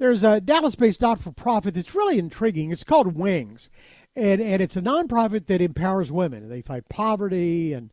There's 0.00 0.24
a 0.24 0.40
Dallas-based 0.40 1.02
not-for-profit 1.02 1.74
that's 1.74 1.94
really 1.94 2.18
intriguing. 2.18 2.72
It's 2.72 2.84
called 2.84 3.14
Wings, 3.14 3.68
and 4.16 4.40
and 4.40 4.62
it's 4.62 4.74
a 4.74 4.80
nonprofit 4.80 5.44
that 5.48 5.60
empowers 5.60 6.10
women. 6.10 6.48
They 6.48 6.62
fight 6.62 6.88
poverty 6.88 7.74
and 7.74 7.92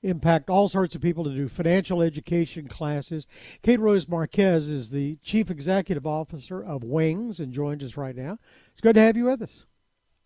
impact 0.00 0.48
all 0.48 0.68
sorts 0.68 0.94
of 0.94 1.02
people 1.02 1.24
to 1.24 1.34
do 1.34 1.48
financial 1.48 2.00
education 2.00 2.68
classes. 2.68 3.26
Kate 3.60 3.80
Rose 3.80 4.06
Marquez 4.06 4.70
is 4.70 4.90
the 4.90 5.18
chief 5.24 5.50
executive 5.50 6.06
officer 6.06 6.62
of 6.62 6.84
Wings 6.84 7.40
and 7.40 7.52
joins 7.52 7.82
us 7.82 7.96
right 7.96 8.14
now. 8.14 8.38
It's 8.70 8.80
good 8.80 8.94
to 8.94 9.00
have 9.00 9.16
you 9.16 9.24
with 9.24 9.42
us. 9.42 9.66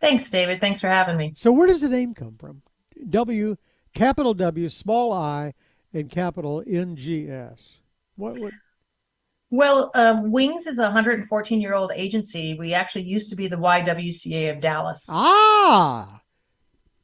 Thanks, 0.00 0.28
David. 0.28 0.60
Thanks 0.60 0.82
for 0.82 0.88
having 0.88 1.16
me. 1.16 1.32
So, 1.34 1.50
where 1.50 1.66
does 1.66 1.80
the 1.80 1.88
name 1.88 2.12
come 2.12 2.36
from? 2.38 2.60
W, 3.08 3.56
capital 3.94 4.34
W, 4.34 4.68
small 4.68 5.14
I, 5.14 5.54
and 5.94 6.10
capital 6.10 6.62
N 6.66 6.94
G 6.94 7.30
S. 7.30 7.78
What 8.16 8.38
would? 8.38 8.52
Well, 9.52 9.90
um, 9.94 10.32
Wings 10.32 10.66
is 10.66 10.78
a 10.78 10.84
114 10.84 11.60
year 11.60 11.74
old 11.74 11.92
agency. 11.94 12.56
We 12.58 12.72
actually 12.72 13.02
used 13.02 13.28
to 13.30 13.36
be 13.36 13.48
the 13.48 13.56
YWCA 13.56 14.50
of 14.50 14.60
Dallas. 14.60 15.06
Ah, 15.10 16.22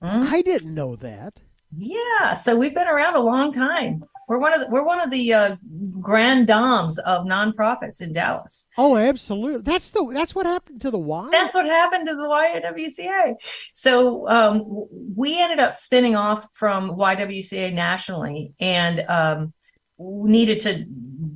mm-hmm. 0.02 0.34
I 0.34 0.41
didn't 0.41 0.72
know 0.72 0.96
that. 0.96 1.34
Yeah, 1.77 2.32
so 2.32 2.56
we've 2.56 2.74
been 2.74 2.88
around 2.88 3.16
a 3.16 3.20
long 3.20 3.52
time. 3.52 4.02
We're 4.28 4.38
one 4.38 4.55
of 4.55 4.60
the, 4.60 4.69
we're 4.70 4.86
one 4.86 4.98
of 5.02 5.10
the 5.10 5.34
uh, 5.34 5.56
grand 6.00 6.46
dames 6.46 6.98
of 7.00 7.27
nonprofits 7.27 8.00
in 8.00 8.14
Dallas. 8.14 8.66
Oh, 8.78 8.96
absolutely. 8.96 9.60
That's 9.60 9.91
the 9.91 10.10
that's 10.14 10.34
what 10.34 10.46
happened 10.46 10.80
to 10.80 10.91
the 10.91 10.98
Y. 10.98 11.28
That's 11.30 11.55
what 11.55 11.66
happened 11.66 12.08
to 12.08 12.14
the 12.14 12.22
YWCA. 12.22 13.34
So 13.74 14.27
um, 14.27 14.86
we 15.14 15.38
ended 15.38 15.60
up 15.60 15.74
spinning 15.74 16.16
off 16.16 16.46
from 16.55 16.92
YWCA 16.92 17.74
nationally, 17.74 18.55
and 18.58 19.05
um, 19.08 19.52
needed 19.98 20.60
to 20.60 20.86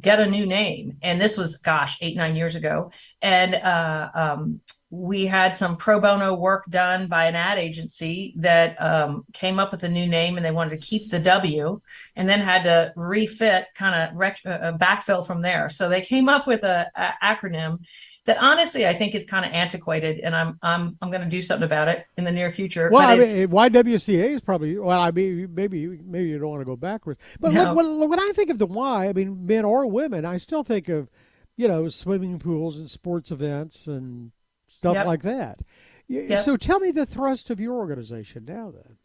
get 0.03 0.21
a 0.21 0.27
new 0.27 0.45
name. 0.45 0.99
And 1.03 1.21
this 1.21 1.39
was, 1.39 1.57
gosh, 1.57 1.99
eight 2.03 2.17
nine 2.17 2.37
years 2.37 2.57
ago. 2.57 2.91
And 3.23 3.55
uh, 3.55 4.11
um, 4.15 4.61
we 4.91 5.25
had 5.25 5.57
some 5.57 5.77
pro 5.77 5.99
bono 6.01 6.35
work 6.35 6.67
done 6.67 7.09
by 7.09 7.25
an 7.25 7.35
ad 7.35 7.57
agency 7.57 8.35
that 8.37 8.77
um, 8.81 9.25
came 9.33 9.59
up 9.59 9.73
with 9.73 9.85
a 9.85 9.89
new 9.89 10.07
name 10.07 10.37
and 10.37 10.45
they 10.45 10.51
wanted 10.51 10.71
to 10.71 10.87
keep 10.87 11.09
the 11.09 11.19
W 11.19 11.81
and 12.15 12.29
then 12.29 12.41
had 12.41 12.65
to 12.65 12.93
refit 12.95 13.69
kind 13.75 14.11
of 14.11 14.19
ret- 14.19 14.45
uh, 14.45 14.77
backfill 14.77 15.27
from 15.27 15.41
there. 15.41 15.71
So 15.71 15.89
they 15.89 16.03
came 16.03 16.29
up 16.29 16.47
with 16.47 16.63
a, 16.63 16.91
a 16.95 17.15
acronym 17.25 17.79
that 18.25 18.39
honestly 18.41 18.87
I 18.87 18.95
think 18.95 19.15
is 19.15 19.27
kind 19.27 19.45
of 19.45 19.53
antiquated, 19.53 20.21
and 20.21 20.35
I'm 20.35 20.59
I'm 20.63 20.97
I'm 21.03 21.11
going 21.11 21.23
to 21.23 21.29
do 21.29 21.43
something 21.43 21.65
about 21.65 21.89
it 21.89 22.07
in 22.17 22.25
the 22.25 22.31
near 22.31 22.51
future. 22.51 22.89
Well, 22.91 23.09
I 23.09 23.17
mean, 23.17 23.49
YWCA 23.49 24.31
is 24.31 24.41
probably 24.41 24.79
well. 24.79 25.01
I 25.01 25.11
mean, 25.11 25.49
maybe 25.55 25.87
maybe 25.87 26.29
you 26.29 26.39
don't 26.39 26.51
want 26.51 26.61
to 26.61 26.67
go 26.67 26.77
backwards, 26.77 27.21
but 27.41 27.53
no. 27.53 27.75
when, 27.75 28.09
when 28.09 28.21
I 28.21 28.33
think 28.35 28.51
of 28.51 28.59
the 28.59 28.67
Y, 28.67 29.09
I 29.09 29.13
mean, 29.13 29.47
men 29.47 29.65
or 29.65 29.87
women, 29.87 30.25
I 30.25 30.37
still 30.37 30.63
think 30.63 30.89
of 30.89 31.11
you 31.57 31.67
know 31.69 31.89
swimming 31.89 32.39
pools 32.39 32.79
and 32.79 32.91
sports 32.91 33.31
events 33.31 33.87
and 33.87 34.33
stuff 34.69 34.95
yep. 34.95 35.07
like 35.07 35.23
that. 35.23 35.61
Yep. 36.09 36.41
So 36.41 36.57
tell 36.57 36.79
me 36.79 36.91
the 36.91 37.07
thrust 37.07 37.51
of 37.51 37.59
your 37.59 37.75
organization 37.75 38.45
now 38.45 38.71
then. 38.71 38.99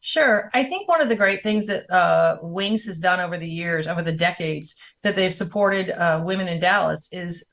Sure. 0.00 0.48
I 0.54 0.62
think 0.62 0.88
one 0.88 1.00
of 1.00 1.08
the 1.08 1.16
great 1.16 1.42
things 1.42 1.66
that 1.66 1.90
uh, 1.90 2.38
Wings 2.40 2.84
has 2.86 3.00
done 3.00 3.20
over 3.20 3.36
the 3.36 3.48
years, 3.48 3.88
over 3.88 4.00
the 4.00 4.12
decades 4.12 4.80
that 5.02 5.16
they've 5.16 5.34
supported 5.34 5.90
uh, 5.90 6.22
women 6.24 6.46
in 6.46 6.60
Dallas 6.60 7.12
is 7.12 7.52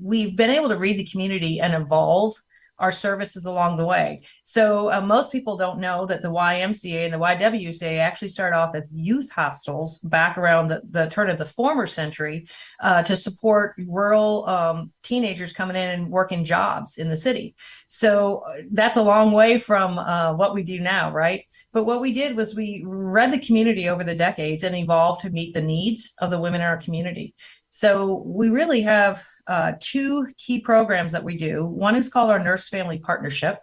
we've 0.00 0.36
been 0.36 0.50
able 0.50 0.68
to 0.68 0.78
read 0.78 0.98
the 0.98 1.06
community 1.06 1.60
and 1.60 1.74
evolve 1.74 2.34
our 2.78 2.90
services 2.90 3.46
along 3.46 3.76
the 3.76 3.84
way. 3.84 4.22
So 4.42 4.92
uh, 4.92 5.00
most 5.00 5.30
people 5.30 5.56
don't 5.56 5.78
know 5.78 6.06
that 6.06 6.22
the 6.22 6.30
YMCA 6.30 7.04
and 7.04 7.14
the 7.14 7.18
YWCA 7.18 7.98
actually 7.98 8.28
started 8.28 8.56
off 8.56 8.74
as 8.74 8.92
youth 8.92 9.30
hostels 9.30 10.00
back 10.00 10.36
around 10.36 10.68
the, 10.68 10.82
the 10.90 11.06
turn 11.06 11.30
of 11.30 11.38
the 11.38 11.44
former 11.44 11.86
century 11.86 12.48
uh, 12.80 13.02
to 13.04 13.16
support 13.16 13.74
rural 13.86 14.48
um, 14.48 14.92
teenagers 15.02 15.52
coming 15.52 15.76
in 15.76 15.88
and 15.88 16.10
working 16.10 16.42
jobs 16.42 16.98
in 16.98 17.08
the 17.08 17.16
city. 17.16 17.54
So 17.86 18.42
uh, 18.48 18.62
that's 18.72 18.96
a 18.96 19.02
long 19.02 19.30
way 19.30 19.58
from 19.58 19.98
uh, 19.98 20.34
what 20.34 20.52
we 20.52 20.64
do 20.64 20.80
now, 20.80 21.12
right? 21.12 21.44
But 21.72 21.84
what 21.84 22.00
we 22.00 22.12
did 22.12 22.36
was 22.36 22.56
we 22.56 22.82
read 22.86 23.32
the 23.32 23.46
community 23.46 23.88
over 23.88 24.02
the 24.02 24.16
decades 24.16 24.64
and 24.64 24.74
evolved 24.74 25.20
to 25.20 25.30
meet 25.30 25.54
the 25.54 25.62
needs 25.62 26.16
of 26.20 26.30
the 26.30 26.40
women 26.40 26.60
in 26.60 26.66
our 26.66 26.78
community. 26.78 27.34
So 27.74 28.22
we 28.24 28.50
really 28.50 28.82
have 28.82 29.24
uh, 29.48 29.72
two 29.80 30.28
key 30.38 30.60
programs 30.60 31.10
that 31.10 31.24
we 31.24 31.36
do. 31.36 31.66
One 31.66 31.96
is 31.96 32.08
called 32.08 32.30
our 32.30 32.38
Nurse 32.38 32.68
Family 32.68 33.00
Partnership, 33.00 33.58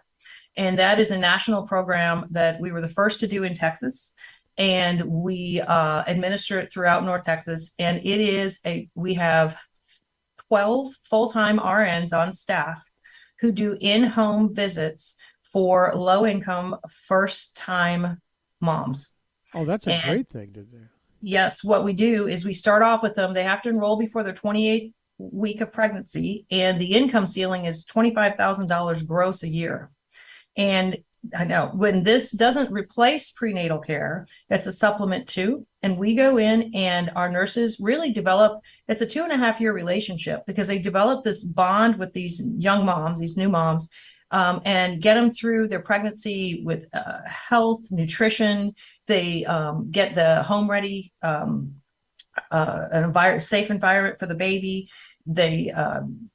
and 0.54 0.78
that 0.78 0.98
is 0.98 1.10
a 1.10 1.18
national 1.18 1.66
program 1.66 2.26
that 2.30 2.60
we 2.60 2.72
were 2.72 2.82
the 2.82 2.88
first 2.88 3.20
to 3.20 3.26
do 3.26 3.44
in 3.44 3.54
Texas. 3.54 4.14
And 4.58 5.00
we 5.00 5.62
uh, 5.62 6.02
administer 6.06 6.58
it 6.58 6.70
throughout 6.70 7.06
North 7.06 7.24
Texas. 7.24 7.74
And 7.78 8.00
it 8.04 8.20
is 8.20 8.60
a, 8.66 8.86
we 8.94 9.14
have 9.14 9.56
12 10.48 10.92
full 11.04 11.30
time 11.30 11.58
RNs 11.58 12.12
on 12.12 12.34
staff 12.34 12.86
who 13.40 13.50
do 13.50 13.78
in 13.80 14.04
home 14.04 14.54
visits 14.54 15.18
for 15.42 15.94
low 15.96 16.26
income 16.26 16.76
first 17.08 17.56
time 17.56 18.20
moms. 18.60 19.16
Oh, 19.54 19.64
that's 19.64 19.86
a 19.86 19.94
and 19.94 20.04
great 20.04 20.28
thing 20.28 20.52
to 20.52 20.64
do. 20.64 20.80
Yes, 21.22 21.62
what 21.62 21.84
we 21.84 21.94
do 21.94 22.26
is 22.26 22.44
we 22.44 22.52
start 22.52 22.82
off 22.82 23.02
with 23.02 23.14
them. 23.14 23.32
They 23.32 23.44
have 23.44 23.62
to 23.62 23.68
enroll 23.68 23.96
before 23.96 24.24
their 24.24 24.32
28th 24.32 24.90
week 25.18 25.60
of 25.60 25.72
pregnancy, 25.72 26.46
and 26.50 26.80
the 26.80 26.92
income 26.92 27.26
ceiling 27.26 27.64
is 27.64 27.86
$25,000 27.86 29.06
gross 29.06 29.44
a 29.44 29.48
year. 29.48 29.90
And 30.56 30.98
I 31.36 31.44
know 31.44 31.70
when 31.74 32.02
this 32.02 32.32
doesn't 32.32 32.72
replace 32.72 33.30
prenatal 33.30 33.78
care, 33.78 34.26
it's 34.50 34.66
a 34.66 34.72
supplement 34.72 35.28
too. 35.28 35.64
And 35.84 35.96
we 35.96 36.16
go 36.16 36.36
in 36.36 36.74
and 36.74 37.10
our 37.14 37.30
nurses 37.30 37.80
really 37.80 38.12
develop, 38.12 38.60
it's 38.88 39.02
a 39.02 39.06
two 39.06 39.22
and 39.22 39.30
a 39.30 39.36
half 39.36 39.60
year 39.60 39.72
relationship 39.72 40.42
because 40.46 40.66
they 40.66 40.80
develop 40.80 41.22
this 41.22 41.44
bond 41.44 41.96
with 41.96 42.12
these 42.12 42.52
young 42.56 42.84
moms, 42.84 43.20
these 43.20 43.36
new 43.36 43.48
moms, 43.48 43.88
um, 44.32 44.62
and 44.64 45.00
get 45.00 45.14
them 45.14 45.30
through 45.30 45.68
their 45.68 45.82
pregnancy 45.82 46.62
with 46.64 46.88
uh, 46.94 47.18
health, 47.26 47.92
nutrition. 47.92 48.72
They 49.06 49.44
um, 49.44 49.90
get 49.90 50.14
the 50.14 50.42
home 50.42 50.68
ready, 50.68 51.12
um, 51.22 51.74
uh, 52.50 52.88
an 52.90 53.04
environment, 53.04 53.42
safe 53.42 53.70
environment 53.70 54.18
for 54.18 54.26
the 54.26 54.34
baby. 54.34 54.88
They 55.26 55.70
um, 55.70 56.30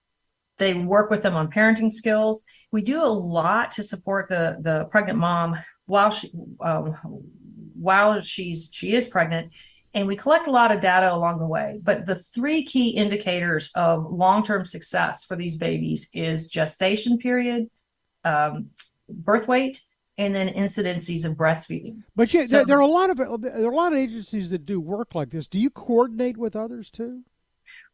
they 0.59 0.75
work 0.75 1.09
with 1.09 1.23
them 1.23 1.35
on 1.35 1.51
parenting 1.51 1.91
skills. 1.91 2.45
We 2.71 2.81
do 2.81 3.03
a 3.03 3.05
lot 3.05 3.71
to 3.71 3.83
support 3.83 4.29
the 4.29 4.57
the 4.61 4.85
pregnant 4.85 5.17
mom 5.19 5.55
while 5.87 6.11
she 6.11 6.31
um, 6.61 6.95
while 7.79 8.21
she's 8.21 8.71
she 8.71 8.93
is 8.93 9.07
pregnant, 9.07 9.51
and 9.95 10.07
we 10.07 10.15
collect 10.15 10.45
a 10.45 10.51
lot 10.51 10.71
of 10.71 10.81
data 10.81 11.11
along 11.11 11.39
the 11.39 11.47
way. 11.47 11.79
But 11.81 12.05
the 12.05 12.15
three 12.15 12.63
key 12.63 12.89
indicators 12.91 13.71
of 13.75 14.05
long 14.11 14.43
term 14.43 14.65
success 14.65 15.25
for 15.25 15.35
these 15.35 15.57
babies 15.57 16.09
is 16.13 16.47
gestation 16.47 17.17
period, 17.17 17.69
um, 18.27 18.69
birth 19.09 19.47
weight, 19.47 19.81
and 20.17 20.35
then 20.35 20.53
incidences 20.53 21.25
of 21.25 21.37
breastfeeding. 21.37 22.03
But 22.15 22.33
yeah, 22.33 22.45
so, 22.45 22.65
there, 22.65 22.77
are 22.77 22.81
a 22.81 22.87
lot 22.87 23.09
of 23.09 23.17
there 23.41 23.67
are 23.67 23.71
a 23.71 23.75
lot 23.75 23.93
of 23.93 23.99
agencies 23.99 24.49
that 24.49 24.65
do 24.65 24.79
work 24.79 25.15
like 25.15 25.29
this. 25.29 25.47
Do 25.47 25.59
you 25.59 25.69
coordinate 25.69 26.37
with 26.37 26.55
others 26.55 26.89
too? 26.89 27.23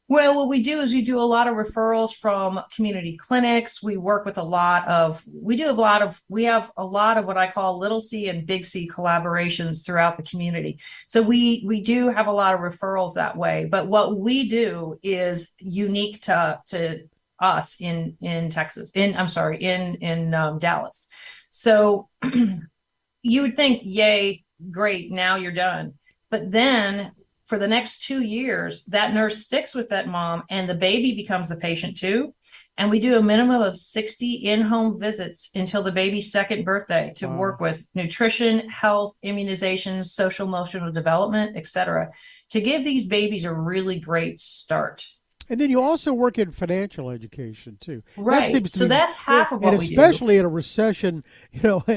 Well, 0.09 0.35
what 0.35 0.49
we 0.49 0.61
do 0.61 0.81
is 0.81 0.93
we 0.93 1.01
do 1.01 1.17
a 1.17 1.21
lot 1.23 1.47
of 1.47 1.55
referrals 1.55 2.13
from 2.13 2.59
community 2.75 3.15
clinics. 3.17 3.81
We 3.81 3.95
work 3.95 4.25
with 4.25 4.37
a 4.37 4.43
lot 4.43 4.85
of, 4.87 5.23
we 5.33 5.55
do 5.55 5.71
a 5.71 5.73
lot 5.73 6.01
of, 6.01 6.21
we 6.27 6.43
have 6.43 6.71
a 6.75 6.83
lot 6.83 7.17
of 7.17 7.25
what 7.25 7.37
I 7.37 7.49
call 7.49 7.79
little 7.79 8.01
C 8.01 8.27
and 8.27 8.45
big 8.45 8.65
C 8.65 8.87
collaborations 8.87 9.85
throughout 9.85 10.17
the 10.17 10.23
community. 10.23 10.77
So 11.07 11.21
we, 11.21 11.63
we 11.65 11.81
do 11.81 12.09
have 12.09 12.27
a 12.27 12.33
lot 12.33 12.53
of 12.53 12.59
referrals 12.59 13.13
that 13.15 13.37
way. 13.37 13.65
But 13.71 13.87
what 13.87 14.19
we 14.19 14.49
do 14.49 14.99
is 15.03 15.55
unique 15.59 16.21
to, 16.23 16.59
to 16.67 17.07
us 17.43 17.81
in, 17.81 18.17
in 18.21 18.49
Texas, 18.49 18.95
in, 18.95 19.15
I'm 19.17 19.27
sorry, 19.27 19.57
in, 19.57 19.95
in 19.95 20.33
um, 20.33 20.57
Dallas. 20.57 21.07
So 21.49 22.09
you 23.21 23.41
would 23.41 23.55
think, 23.55 23.81
yay, 23.83 24.39
great, 24.71 25.11
now 25.11 25.35
you're 25.35 25.51
done. 25.51 25.93
But 26.31 26.51
then 26.51 27.11
for 27.45 27.59
the 27.59 27.67
next 27.67 28.05
two 28.05 28.21
years, 28.21 28.85
that 28.85 29.13
nurse 29.13 29.45
sticks 29.45 29.75
with 29.75 29.89
that 29.89 30.07
mom 30.07 30.43
and 30.49 30.67
the 30.67 30.75
baby 30.75 31.13
becomes 31.13 31.51
a 31.51 31.57
patient 31.57 31.97
too. 31.97 32.33
And 32.77 32.89
we 32.89 32.99
do 32.99 33.17
a 33.17 33.21
minimum 33.21 33.61
of 33.61 33.77
60 33.77 34.33
in 34.33 34.61
home 34.61 34.97
visits 34.97 35.51
until 35.53 35.83
the 35.83 35.91
baby's 35.91 36.31
second 36.31 36.65
birthday 36.65 37.13
to 37.17 37.27
wow. 37.27 37.37
work 37.37 37.59
with 37.59 37.87
nutrition, 37.93 38.67
health, 38.67 39.15
immunizations, 39.23 40.05
social 40.05 40.47
emotional 40.47 40.91
development, 40.91 41.55
etc., 41.55 42.09
to 42.49 42.61
give 42.61 42.83
these 42.83 43.05
babies 43.05 43.45
a 43.45 43.53
really 43.53 43.99
great 43.99 44.39
start. 44.39 45.05
And 45.53 45.61
then 45.61 45.69
you 45.69 45.83
also 45.83 46.13
work 46.13 46.39
in 46.39 46.49
financial 46.49 47.11
education 47.11 47.77
too. 47.79 48.01
Right. 48.17 48.51
That 48.51 48.71
so 48.71 48.85
be, 48.85 48.89
that's 48.89 49.23
half 49.23 49.51
of 49.51 49.61
what 49.61 49.77
we 49.77 49.85
do. 49.85 49.93
and 49.93 49.99
especially 50.01 50.39
in 50.39 50.45
a 50.45 50.49
recession, 50.49 51.23
you 51.51 51.61
know, 51.61 51.79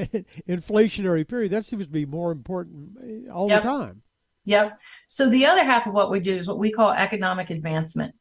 inflationary 0.47 1.27
period, 1.27 1.53
that 1.53 1.65
seems 1.65 1.87
to 1.87 1.91
be 1.91 2.05
more 2.05 2.33
important 2.33 3.31
all 3.31 3.49
yep. 3.49 3.63
the 3.63 3.67
time. 3.67 4.03
Yep. 4.45 4.79
So 5.07 5.31
the 5.31 5.47
other 5.47 5.65
half 5.65 5.87
of 5.87 5.95
what 5.95 6.11
we 6.11 6.21
do 6.21 6.37
is 6.37 6.47
what 6.47 6.59
we 6.59 6.71
call 6.71 6.93
economic 6.93 7.49
advancement. 7.49 8.15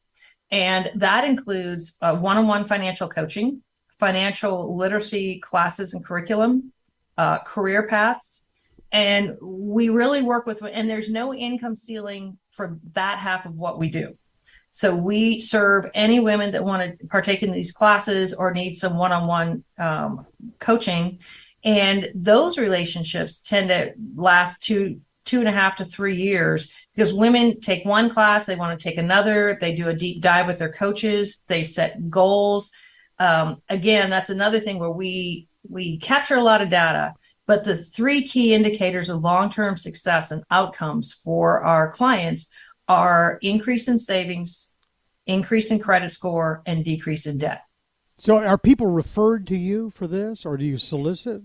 And 0.52 0.90
that 0.96 1.26
includes 1.26 1.98
uh, 2.02 2.16
one-on-one 2.16 2.64
financial 2.64 3.10
coaching, 3.10 3.62
financial 4.00 4.78
literacy 4.78 5.42
classes 5.42 5.96
and 5.96 6.06
curriculum, 6.06 6.72
uh, 7.18 7.40
career 7.40 7.90
paths. 7.90 8.50
And 8.94 9.32
we 9.42 9.90
really 9.90 10.22
work 10.22 10.46
with, 10.46 10.64
and 10.64 10.90
there's 10.90 11.12
no 11.12 11.34
income 11.34 11.76
ceiling 11.76 12.38
for 12.52 12.80
that 12.94 13.18
half 13.18 13.46
of 13.46 13.56
what 13.56 13.80
we 13.80 13.90
do. 13.90 14.16
So 14.70 14.96
we 14.96 15.40
serve 15.40 15.90
any 15.94 16.20
women 16.20 16.52
that 16.52 16.64
want 16.64 16.96
to 16.96 17.08
partake 17.08 17.44
in 17.44 17.52
these 17.52 17.72
classes 17.72 18.34
or 18.34 18.54
need 18.54 18.74
some 18.74 18.98
one-on-one 18.98 19.64
um, 19.78 20.26
coaching, 20.60 21.20
and 21.64 22.10
those 22.14 22.58
relationships 22.58 23.42
tend 23.42 23.70
to 23.70 23.94
last 24.16 24.62
two 24.62 25.00
two 25.26 25.40
and 25.40 25.48
a 25.48 25.52
half 25.52 25.76
to 25.76 25.86
three 25.86 26.16
years 26.16 26.72
because 26.94 27.14
women 27.14 27.60
take 27.60 27.84
one 27.84 28.10
class, 28.10 28.46
they 28.46 28.56
want 28.56 28.80
to 28.80 28.90
take 28.90 28.98
another, 28.98 29.58
they 29.60 29.74
do 29.74 29.88
a 29.88 29.94
deep 29.94 30.22
dive 30.22 30.46
with 30.48 30.60
their 30.60 30.72
coaches, 30.72 31.44
they 31.48 31.64
set 31.64 32.10
goals. 32.10 32.72
Um, 33.18 33.62
again, 33.70 34.10
that's 34.10 34.30
another 34.30 34.60
thing 34.60 34.80
where 34.80 34.92
we 34.92 35.48
we 35.68 35.98
capture 35.98 36.36
a 36.36 36.44
lot 36.44 36.62
of 36.62 36.70
data, 36.70 37.14
but 37.48 37.64
the 37.64 37.76
three 37.76 38.28
key 38.28 38.54
indicators 38.54 39.10
of 39.10 39.22
long-term 39.22 39.78
success 39.78 40.32
and 40.32 40.44
outcomes 40.52 41.22
for 41.24 41.62
our 41.62 41.92
clients 41.92 42.52
are 42.88 43.40
increase 43.42 43.88
in 43.88 44.00
savings, 44.00 44.76
increase 45.26 45.72
in 45.72 45.80
credit 45.80 46.12
score, 46.12 46.62
and 46.66 46.84
decrease 46.84 47.26
in 47.26 47.38
debt. 47.38 47.64
So, 48.18 48.38
are 48.38 48.58
people 48.58 48.88
referred 48.88 49.46
to 49.48 49.58
you 49.58 49.90
for 49.90 50.08
this, 50.08 50.46
or 50.46 50.58
do 50.58 50.66
you 50.66 50.78
solicit? 50.78 51.42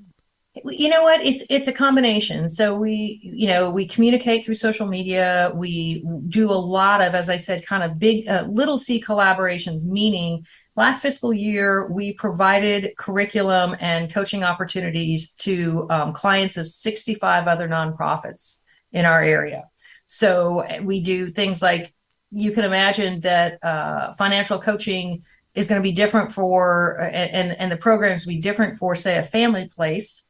you 0.65 0.89
know 0.89 1.03
what 1.03 1.21
it's 1.21 1.45
it's 1.49 1.69
a 1.69 1.73
combination 1.73 2.49
so 2.49 2.77
we 2.77 3.21
you 3.23 3.47
know 3.47 3.71
we 3.71 3.87
communicate 3.87 4.45
through 4.45 4.55
social 4.55 4.89
media 4.89 5.53
we 5.55 6.05
do 6.29 6.51
a 6.51 6.53
lot 6.53 7.01
of 7.01 7.15
as 7.15 7.29
i 7.29 7.37
said 7.37 7.65
kind 7.65 7.85
of 7.85 8.01
big 8.01 8.27
uh, 8.29 8.45
little 8.49 8.77
c 8.77 9.01
collaborations 9.01 9.87
meaning 9.87 10.45
last 10.75 11.03
fiscal 11.03 11.33
year 11.33 11.89
we 11.93 12.13
provided 12.15 12.91
curriculum 12.99 13.77
and 13.79 14.13
coaching 14.13 14.43
opportunities 14.43 15.35
to 15.35 15.87
um, 15.89 16.13
clients 16.13 16.57
of 16.57 16.67
65 16.67 17.47
other 17.47 17.69
nonprofits 17.69 18.65
in 18.91 19.05
our 19.05 19.23
area 19.23 19.65
so 20.13 20.67
we 20.83 21.01
do 21.01 21.31
things 21.31 21.63
like 21.63 21.95
you 22.33 22.51
can 22.51 22.65
imagine 22.65 23.21
that 23.21 23.63
uh, 23.63 24.13
financial 24.15 24.59
coaching 24.59 25.23
is 25.55 25.69
going 25.69 25.81
to 25.81 25.83
be 25.85 25.93
different 25.93 26.33
for 26.33 26.99
and 27.13 27.53
and 27.53 27.71
the 27.71 27.77
programs 27.77 28.27
be 28.27 28.41
different 28.41 28.77
for 28.77 28.97
say 28.97 29.19
a 29.19 29.23
family 29.23 29.69
place 29.69 30.29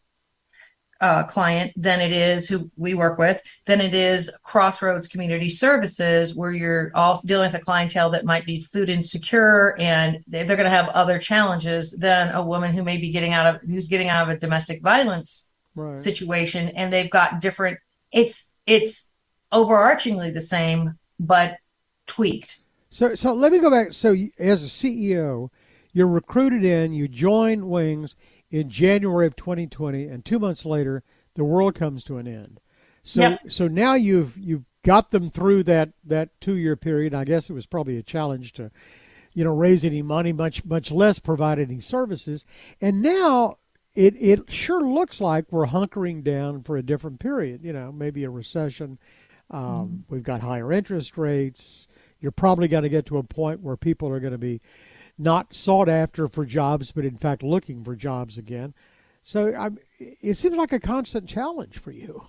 uh, 1.00 1.23
client 1.23 1.73
than 1.77 2.03
it 2.03 2.12
is 2.12 2.47
who 2.47 2.71
we 2.77 2.93
work 2.93 3.19
with 3.19 3.43
than 3.65 3.81
it 3.81 3.94
is 3.94 4.31
crossroads 4.43 5.09
community 5.09 5.49
services 5.49 6.37
where 6.37 6.53
you're 6.53 6.91
also 6.94 7.27
dealing 7.27 7.50
with 7.50 7.59
a 7.59 7.65
clientele 7.65 8.11
that 8.11 8.27
might 8.27 8.44
be 8.44 8.61
food 8.61 8.91
insecure 8.91 9.79
and 9.79 10.19
they're 10.27 10.44
going 10.44 10.59
to 10.59 10.69
have 10.69 10.88
other 10.91 11.19
challenges 11.19 11.93
than 11.93 12.29
a 12.35 12.44
woman 12.44 12.75
who 12.75 12.82
may 12.82 12.99
be 12.99 13.11
getting 13.11 13.32
out 13.32 13.47
of 13.47 13.62
who's 13.62 13.88
getting 13.88 14.11
out 14.11 14.29
of 14.29 14.37
a 14.37 14.38
domestic 14.38 14.82
violence 14.82 15.55
right. 15.75 15.99
situation 15.99 16.69
and 16.77 16.93
they've 16.93 17.11
got 17.11 17.41
different 17.41 17.79
it's 18.12 18.55
it's 18.67 19.15
overarchingly 19.52 20.32
the 20.32 20.41
same 20.41 20.97
but 21.19 21.56
tweaked 22.06 22.61
so 22.91 23.14
so 23.14 23.32
let 23.32 23.52
me 23.52 23.58
go 23.58 23.70
back 23.70 23.93
so 23.93 24.14
as 24.38 24.62
a 24.62 24.67
ceo 24.67 25.49
you're 25.93 26.08
recruited 26.08 26.64
in 26.64 26.93
you 26.93 27.08
join 27.08 27.69
wings 27.69 28.14
in 28.50 28.69
January 28.69 29.26
of 29.26 29.37
2020, 29.37 30.06
and 30.06 30.25
two 30.25 30.38
months 30.38 30.64
later, 30.64 31.02
the 31.35 31.44
world 31.44 31.75
comes 31.75 32.02
to 32.05 32.19
an 32.19 32.26
end. 32.26 32.61
So, 33.02 33.23
yep. 33.23 33.41
so 33.49 33.69
now 33.69 33.94
you've 33.94 34.37
you've 34.37 34.64
got 34.82 35.11
them 35.11 35.31
through 35.31 35.62
that 35.64 35.91
that 36.05 36.41
two 36.41 36.56
year 36.56 36.76
period. 36.76 37.14
I 37.14 37.25
guess 37.25 37.49
it 37.49 37.55
was 37.55 37.67
probably 37.67 37.96
a 37.96 38.03
challenge 38.03 38.53
to, 38.55 38.70
you 39.32 39.44
know, 39.44 39.55
raise 39.55 39.85
any 39.85 40.03
money, 40.03 40.32
much 40.32 40.64
much 40.64 40.91
less 40.91 41.19
provide 41.19 41.58
any 41.58 41.81
services. 41.81 42.44
And 42.81 43.00
now 43.00 43.58
it 43.94 44.14
it 44.17 44.50
sure 44.50 44.82
looks 44.82 45.20
like 45.20 45.50
we're 45.50 45.67
hunkering 45.67 46.23
down 46.23 46.62
for 46.62 46.76
a 46.76 46.82
different 46.82 47.20
period. 47.20 47.62
You 47.62 47.73
know, 47.73 47.93
maybe 47.93 48.25
a 48.25 48.31
recession. 48.31 48.99
Um, 49.50 49.61
mm 49.62 50.02
We've 50.08 50.23
got 50.23 50.41
higher 50.41 50.73
interest 50.73 51.17
rates. 51.17 51.88
You're 52.20 52.32
probably 52.32 52.69
going 52.69 52.82
to 52.82 52.88
get 52.88 53.06
to 53.06 53.19
a 53.19 53.23
point 53.23 53.61
where 53.61 53.76
people 53.76 54.08
are 54.08 54.20
going 54.20 54.32
to 54.32 54.38
be 54.38 54.61
not 55.19 55.55
sought 55.55 55.88
after 55.88 56.29
for 56.29 56.44
jobs, 56.44 56.93
but 56.93 57.05
in 57.05 57.17
fact 57.17 57.43
looking 57.43 57.85
for 57.85 57.94
jobs 57.94 58.38
again. 58.38 58.75
So 59.23 59.55
I, 59.55 59.70
it 59.99 60.35
seems 60.35 60.56
like 60.56 60.73
a 60.73 60.81
constant 60.81 61.29
challenge 61.29 61.79
for 61.79 61.91
you. 61.91 62.25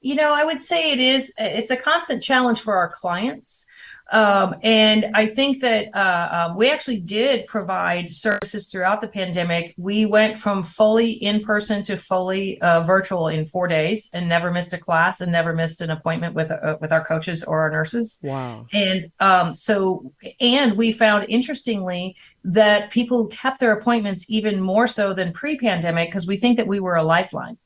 You 0.00 0.14
know, 0.14 0.34
I 0.34 0.44
would 0.44 0.62
say 0.62 0.92
it 0.92 1.00
is. 1.00 1.32
It's 1.38 1.70
a 1.70 1.76
constant 1.76 2.22
challenge 2.22 2.60
for 2.60 2.76
our 2.76 2.90
clients. 2.90 3.70
Um, 4.12 4.54
and 4.62 5.06
I 5.14 5.26
think 5.26 5.60
that 5.62 5.88
uh, 5.92 6.48
um, 6.50 6.56
we 6.56 6.70
actually 6.70 7.00
did 7.00 7.46
provide 7.46 8.14
services 8.14 8.68
throughout 8.68 9.00
the 9.00 9.08
pandemic. 9.08 9.74
We 9.76 10.06
went 10.06 10.38
from 10.38 10.62
fully 10.62 11.10
in 11.10 11.42
person 11.42 11.82
to 11.84 11.96
fully 11.96 12.60
uh, 12.60 12.84
virtual 12.84 13.26
in 13.26 13.44
four 13.44 13.66
days, 13.66 14.10
and 14.14 14.28
never 14.28 14.52
missed 14.52 14.72
a 14.72 14.78
class, 14.78 15.20
and 15.20 15.32
never 15.32 15.52
missed 15.52 15.80
an 15.80 15.90
appointment 15.90 16.34
with 16.34 16.52
uh, 16.52 16.76
with 16.80 16.92
our 16.92 17.04
coaches 17.04 17.42
or 17.42 17.60
our 17.62 17.70
nurses. 17.70 18.20
Wow! 18.22 18.66
And 18.72 19.10
um, 19.18 19.52
so, 19.52 20.12
and 20.40 20.76
we 20.76 20.92
found 20.92 21.26
interestingly 21.28 22.14
that 22.44 22.90
people 22.92 23.26
kept 23.28 23.58
their 23.58 23.72
appointments 23.72 24.30
even 24.30 24.60
more 24.60 24.86
so 24.86 25.14
than 25.14 25.32
pre-pandemic 25.32 26.10
because 26.10 26.28
we 26.28 26.36
think 26.36 26.58
that 26.58 26.68
we 26.68 26.78
were 26.78 26.94
a 26.94 27.02
lifeline. 27.02 27.58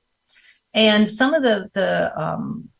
And 0.72 1.10
some 1.10 1.34
of 1.34 1.42
the 1.42 1.68
the 1.74 2.18
um, 2.18 2.70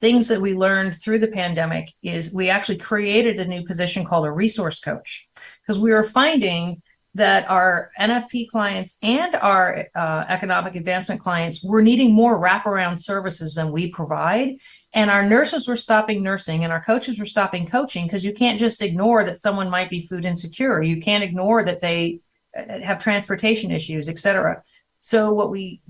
things 0.00 0.28
that 0.28 0.40
we 0.40 0.54
learned 0.54 0.94
through 0.94 1.18
the 1.18 1.28
pandemic 1.28 1.92
is 2.02 2.34
we 2.34 2.50
actually 2.50 2.78
created 2.78 3.38
a 3.38 3.46
new 3.46 3.64
position 3.64 4.04
called 4.04 4.26
a 4.26 4.30
resource 4.30 4.80
coach 4.80 5.28
because 5.62 5.80
we 5.80 5.90
were 5.90 6.04
finding 6.04 6.82
that 7.16 7.48
our 7.48 7.90
NFP 7.98 8.48
clients 8.48 8.98
and 9.02 9.34
our 9.36 9.86
uh, 9.94 10.24
economic 10.28 10.74
advancement 10.74 11.18
clients 11.18 11.64
were 11.64 11.80
needing 11.80 12.12
more 12.12 12.38
wraparound 12.38 13.00
services 13.00 13.54
than 13.54 13.72
we 13.72 13.90
provide. 13.90 14.50
And 14.92 15.10
our 15.10 15.24
nurses 15.24 15.66
were 15.66 15.76
stopping 15.76 16.22
nursing 16.22 16.62
and 16.62 16.72
our 16.72 16.82
coaches 16.82 17.18
were 17.18 17.24
stopping 17.24 17.66
coaching 17.66 18.04
because 18.04 18.22
you 18.22 18.34
can't 18.34 18.58
just 18.58 18.82
ignore 18.82 19.24
that 19.24 19.40
someone 19.40 19.70
might 19.70 19.88
be 19.88 20.02
food 20.02 20.26
insecure. 20.26 20.82
You 20.82 21.00
can't 21.00 21.24
ignore 21.24 21.64
that 21.64 21.80
they 21.80 22.20
uh, 22.56 22.80
have 22.80 22.98
transportation 22.98 23.70
issues, 23.70 24.10
et 24.10 24.18
cetera. 24.18 24.62
So 25.00 25.32
what 25.32 25.50
we 25.50 25.80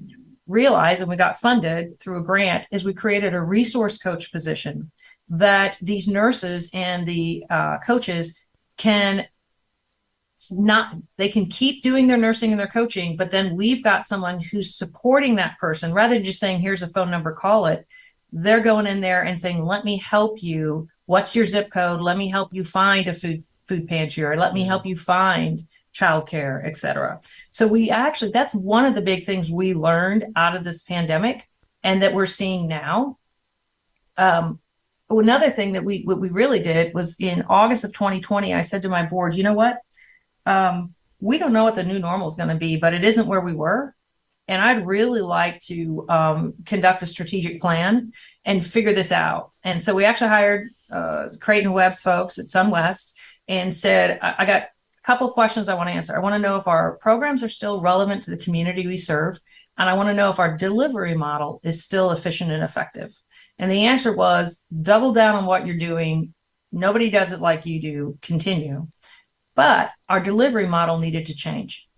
realized 0.47 1.01
and 1.01 1.11
we 1.11 1.17
got 1.17 1.39
funded 1.39 1.99
through 1.99 2.19
a 2.19 2.25
grant 2.25 2.67
is 2.71 2.85
we 2.85 2.95
created 2.95 3.35
a 3.35 3.41
resource 3.41 3.99
coach 3.99 4.31
position 4.31 4.91
that 5.29 5.77
these 5.83 6.09
nurses 6.09 6.71
and 6.73 7.07
the 7.07 7.45
uh, 7.51 7.79
coaches 7.79 8.47
can 8.77 9.27
not 10.53 10.95
they 11.17 11.31
can 11.31 11.47
keep 11.47 11.83
doing 11.83 12.07
their 12.07 12.19
nursing 12.19 12.51
and 12.51 12.61
their 12.61 12.69
coaching 12.69 13.17
but 13.17 13.31
then 13.31 13.57
we've 13.57 13.83
got 13.83 14.05
someone 14.05 14.41
who's 14.41 14.77
supporting 14.77 15.35
that 15.35 15.59
person. 15.59 15.95
Rather 15.95 16.15
than 16.15 16.23
just 16.23 16.39
saying 16.39 16.61
here's 16.61 16.83
a 16.83 16.89
phone 16.89 17.11
number 17.11 17.33
call 17.33 17.67
it 17.67 17.87
they're 18.33 18.61
going 18.61 18.87
in 18.87 19.01
there 19.01 19.23
and 19.23 19.41
saying 19.41 19.65
let 19.65 19.85
me 19.85 19.97
help 19.97 20.43
you. 20.43 20.89
What's 21.07 21.35
your 21.35 21.47
zip 21.47 21.71
code? 21.71 22.01
Let 22.01 22.19
me 22.19 22.29
help 22.29 22.53
you 22.53 22.63
find 22.63 23.07
a 23.09 23.15
food 23.15 23.45
food 23.67 23.89
pantry 23.89 24.25
or 24.25 24.37
let 24.37 24.55
me 24.55 24.63
help 24.63 24.87
you 24.87 24.95
find 24.95 25.61
childcare, 25.97 26.65
et 26.65 26.77
cetera. 26.77 27.21
So 27.51 27.67
we 27.67 27.91
actually, 27.91 28.31
that's 28.31 28.55
one 28.55 28.85
of 28.85 28.95
the 28.95 29.03
big 29.03 29.25
things 29.25 29.51
we 29.51 29.75
learned 29.75 30.25
out 30.37 30.55
of 30.55 30.65
this 30.65 30.85
pandemic 30.85 31.49
and 31.83 32.03
that 32.03 32.13
we're 32.13 32.27
seeing 32.27 32.69
now. 32.69 33.19
Um, 34.19 34.61
another 35.09 35.51
thing 35.51 35.73
that 35.73 35.85
we, 35.85 36.03
what 36.05 36.21
we 36.21 36.31
really 36.31 36.61
did 36.61 36.95
was 36.95 37.19
in 37.21 37.45
August 37.49 37.85
of 37.85 37.93
2020, 37.93 38.55
I 38.55 38.61
said 38.61 38.83
to 38.83 38.89
my 38.89 39.07
board, 39.07 39.35
you 39.35 39.43
know 39.43 39.55
what? 39.55 39.79
Um, 40.45 40.95
we 41.21 41.39
don't 41.39 41.53
know 41.53 41.65
what 41.65 41.77
the 41.77 41.85
new 41.85 41.99
normal 41.99 42.29
is 42.29 42.37
going 42.37 42.51
to 42.51 42.57
be, 42.57 42.77
but 42.77 42.93
it 42.93 43.05
isn't 43.05 43.27
where 43.27 43.41
we 43.41 43.55
were. 43.55 43.95
And 44.49 44.63
I'd 44.63 44.87
really 44.87 45.23
like 45.23 45.61
to 45.63 46.07
um, 46.09 46.55
conduct 46.67 47.03
a 47.03 47.07
strategic 47.07 47.61
plan 47.61 48.13
and 48.45 48.65
figure 48.65 48.95
this 48.95 49.11
out. 49.11 49.51
And 49.65 49.83
so 49.83 49.95
we 49.95 50.05
actually 50.05 50.29
hired 50.29 50.71
uh, 50.91 51.27
Crayton 51.41 51.73
Webb's 51.73 52.03
folks 52.03 52.39
at 52.39 52.45
SunWest 52.47 53.17
and 53.49 53.75
said, 53.75 54.21
I, 54.23 54.35
I 54.39 54.45
got 54.45 54.63
couple 55.07 55.31
questions 55.31 55.69
I 55.69 55.75
want 55.75 55.89
to 55.89 55.95
answer. 55.95 56.17
I 56.17 56.21
want 56.21 56.35
to 56.35 56.41
know 56.41 56.57
if 56.57 56.67
our 56.67 56.97
programs 56.97 57.45
are 57.45 57.49
still 57.49 57.81
relevant 57.81 58.25
to 58.25 58.31
the 58.33 58.39
community 58.39 58.89
we 58.89 58.97
serve, 58.97 59.39
and 59.79 59.89
I 59.89 59.95
want 59.95 60.09
to 60.09 60.15
know 60.15 60.31
if 60.31 60.41
our 60.41 60.57
delivery 60.57 61.15
model 61.15 61.61
is 61.63 61.85
still 61.85 62.11
efficient 62.11 62.51
and 62.51 62.65
effective. 62.65 63.17
And 63.59 63.71
the 63.71 63.85
answer 63.85 64.15
was 64.15 64.67
double 64.83 65.13
down 65.13 65.37
on 65.37 65.47
what 65.47 65.65
you're 65.65 65.77
doing. 65.77 66.35
Nobody 66.73 67.09
does 67.09 67.33
it 67.33 67.41
like 67.41 67.67
you 67.67 67.81
do. 67.81 68.19
Continue. 68.21 68.89
But 69.55 69.91
our 70.09 70.21
delivery 70.21 70.67
model 70.67 70.99
needed 70.99 71.27
to 71.27 71.37
change. 71.37 71.89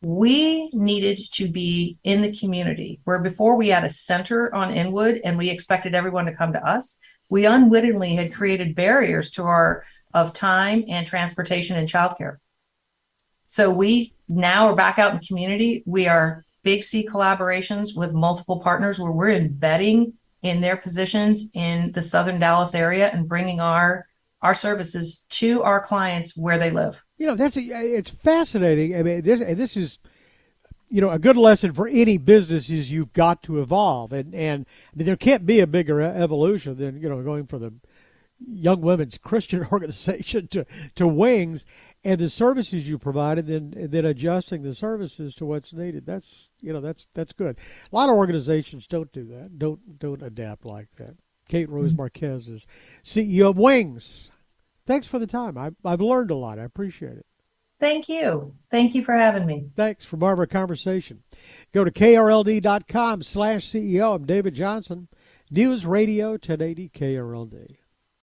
We 0.00 0.70
needed 0.72 1.18
to 1.32 1.48
be 1.48 1.98
in 2.02 2.22
the 2.22 2.36
community 2.36 3.00
where 3.04 3.20
before 3.20 3.56
we 3.56 3.68
had 3.68 3.84
a 3.84 3.88
center 3.88 4.54
on 4.54 4.74
Inwood 4.74 5.20
and 5.22 5.36
we 5.36 5.50
expected 5.50 5.94
everyone 5.94 6.26
to 6.26 6.34
come 6.34 6.52
to 6.54 6.66
us, 6.66 7.02
we 7.28 7.46
unwittingly 7.46 8.16
had 8.16 8.34
created 8.34 8.74
barriers 8.74 9.30
to 9.32 9.42
our 9.42 9.82
of 10.14 10.32
time 10.32 10.84
and 10.88 11.06
transportation 11.06 11.76
and 11.76 11.88
childcare. 11.88 12.38
So 13.54 13.70
we 13.70 14.12
now 14.28 14.66
are 14.66 14.74
back 14.74 14.98
out 14.98 15.14
in 15.14 15.20
community. 15.20 15.84
We 15.86 16.08
are 16.08 16.44
big 16.64 16.82
C 16.82 17.06
collaborations 17.06 17.96
with 17.96 18.12
multiple 18.12 18.58
partners 18.58 18.98
where 18.98 19.12
we're 19.12 19.30
embedding 19.30 20.14
in 20.42 20.60
their 20.60 20.76
positions 20.76 21.52
in 21.54 21.92
the 21.92 22.02
southern 22.02 22.40
Dallas 22.40 22.74
area 22.74 23.10
and 23.12 23.28
bringing 23.28 23.60
our 23.60 24.08
our 24.42 24.54
services 24.54 25.24
to 25.28 25.62
our 25.62 25.80
clients 25.80 26.36
where 26.36 26.58
they 26.58 26.72
live. 26.72 27.00
You 27.16 27.28
know, 27.28 27.36
that's 27.36 27.56
a, 27.56 27.60
it's 27.60 28.10
fascinating. 28.10 28.96
I 28.96 29.04
mean, 29.04 29.22
this 29.22 29.38
this 29.38 29.76
is 29.76 30.00
you 30.88 31.00
know 31.00 31.10
a 31.10 31.20
good 31.20 31.36
lesson 31.36 31.74
for 31.74 31.86
any 31.86 32.18
business 32.18 32.70
is 32.70 32.90
you've 32.90 33.12
got 33.12 33.44
to 33.44 33.62
evolve, 33.62 34.12
and 34.12 34.34
and 34.34 34.66
I 34.92 34.96
mean, 34.96 35.06
there 35.06 35.14
can't 35.14 35.46
be 35.46 35.60
a 35.60 35.68
bigger 35.68 36.00
evolution 36.00 36.74
than 36.74 37.00
you 37.00 37.08
know 37.08 37.22
going 37.22 37.46
for 37.46 37.60
the 37.60 37.72
young 38.46 38.80
women's 38.80 39.18
Christian 39.18 39.66
organization 39.72 40.48
to, 40.48 40.66
to 40.96 41.06
Wings 41.06 41.64
and 42.04 42.20
the 42.20 42.28
services 42.28 42.88
you 42.88 42.98
provided, 42.98 43.46
then 43.46 43.72
then 43.90 44.04
adjusting 44.04 44.62
the 44.62 44.74
services 44.74 45.34
to 45.36 45.46
what's 45.46 45.72
needed. 45.72 46.06
That's 46.06 46.52
you 46.60 46.72
know 46.72 46.80
that's 46.80 47.06
that's 47.14 47.32
good. 47.32 47.58
A 47.90 47.96
lot 47.96 48.08
of 48.08 48.16
organizations 48.16 48.86
don't 48.86 49.12
do 49.12 49.24
that. 49.24 49.58
Don't 49.58 49.98
don't 49.98 50.22
adapt 50.22 50.64
like 50.64 50.94
that. 50.96 51.16
Kate 51.48 51.68
Rose 51.68 51.88
mm-hmm. 51.88 51.98
Marquez 51.98 52.48
is 52.48 52.66
CEO 53.02 53.50
of 53.50 53.58
Wings. 53.58 54.30
Thanks 54.86 55.06
for 55.06 55.18
the 55.18 55.26
time. 55.26 55.56
I, 55.56 55.70
I've 55.84 56.00
learned 56.00 56.30
a 56.30 56.34
lot. 56.34 56.58
I 56.58 56.64
appreciate 56.64 57.16
it. 57.16 57.26
Thank 57.80 58.08
you. 58.08 58.54
Thank 58.70 58.94
you 58.94 59.02
for 59.02 59.14
having 59.14 59.46
me. 59.46 59.66
Thanks 59.76 60.04
for 60.04 60.16
Barbara 60.16 60.46
Conversation. 60.46 61.22
Go 61.72 61.84
to 61.84 61.90
krld.com 61.90 63.22
slash 63.22 63.66
CEO. 63.66 64.14
I'm 64.14 64.26
David 64.26 64.54
Johnson. 64.54 65.08
News 65.50 65.84
Radio 65.84 66.30
1080 66.30 66.88
KRLD. 66.90 67.76